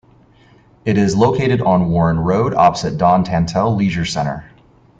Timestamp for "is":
0.97-1.15